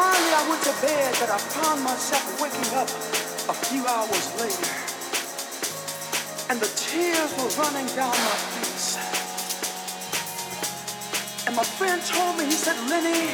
finally, 0.00 0.32
I 0.32 0.44
went 0.48 0.62
to 0.64 0.74
bed, 0.80 1.12
but 1.20 1.28
I 1.28 1.36
found 1.36 1.84
myself 1.84 2.24
waking 2.40 2.72
up 2.72 2.88
a 3.52 3.56
few 3.68 3.84
hours 3.84 4.24
later. 4.40 4.72
And 6.48 6.56
the 6.56 6.72
tears 6.72 7.30
were 7.36 7.52
running 7.60 7.84
down 7.92 8.16
my 8.16 8.36
face. 8.56 8.96
And 11.44 11.52
my 11.54 11.68
friend 11.76 12.00
told 12.08 12.40
me, 12.40 12.48
he 12.48 12.56
said, 12.56 12.80
Lenny, 12.88 13.28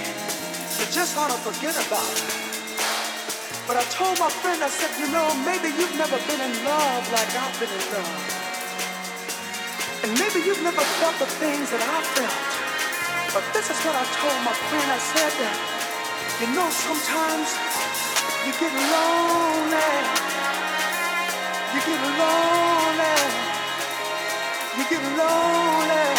you 0.78 0.84
just 0.90 1.14
ought 1.14 1.30
to 1.30 1.38
forget 1.46 1.78
about 1.86 2.10
it. 2.18 2.34
But 3.70 3.78
I 3.78 3.84
told 3.94 4.18
my 4.18 4.30
friend, 4.42 4.58
I 4.62 4.70
said, 4.70 4.90
you 4.98 5.06
know, 5.14 5.26
maybe 5.46 5.70
you've 5.70 5.94
never 5.94 6.18
been 6.26 6.42
in 6.50 6.54
love 6.66 7.02
like 7.14 7.30
I've 7.30 7.54
been 7.62 7.70
in 7.70 7.84
love. 7.94 8.18
And 10.02 10.10
maybe 10.18 10.42
you've 10.42 10.62
never 10.66 10.82
felt 10.98 11.16
the 11.22 11.30
things 11.38 11.70
that 11.70 11.82
I 11.82 11.98
felt. 12.14 12.42
But 13.34 13.44
this 13.54 13.70
is 13.70 13.78
what 13.86 13.94
I 13.94 14.04
told 14.18 14.38
my 14.42 14.54
friend. 14.66 14.88
I 14.90 14.98
said 14.98 15.32
that, 15.42 15.85
you 16.40 16.46
know, 16.54 16.68
sometimes 16.68 17.48
you 18.44 18.52
get 18.60 18.72
lonely. 18.92 19.92
You 21.72 21.80
get 21.80 22.02
lonely. 22.20 23.16
You 24.76 24.84
get 24.90 25.02
lonely. 25.18 26.15